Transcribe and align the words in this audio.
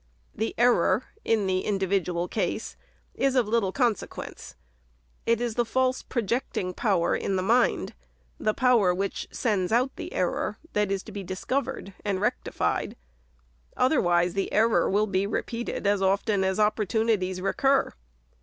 The 0.33 0.55
error 0.57 1.03
in 1.23 1.45
the 1.45 1.59
individual 1.59 2.27
case 2.27 2.75
is 3.13 3.35
of 3.35 3.47
little 3.47 3.71
con 3.71 3.93
sequence. 3.93 4.55
It 5.27 5.39
is 5.39 5.53
the 5.53 5.63
false 5.63 6.01
projecting 6.01 6.73
power 6.73 7.15
in 7.15 7.35
the 7.35 7.43
mind,— 7.43 7.93
the 8.39 8.55
power 8.55 8.95
which 8.95 9.27
sends 9.29 9.71
out 9.71 9.95
the 9.97 10.11
error,— 10.13 10.57
that 10.73 10.91
is 10.91 11.03
to 11.03 11.11
be 11.11 11.21
dis 11.23 11.45
covered 11.45 11.93
and 12.03 12.19
rectified; 12.19 12.95
otherwise 13.77 14.33
the 14.33 14.51
error 14.51 14.89
will 14.89 15.05
be 15.05 15.27
re 15.27 15.43
peated 15.43 15.85
as 15.85 16.01
often 16.01 16.43
as 16.43 16.59
opportunities 16.59 17.39
recur. 17.39 17.93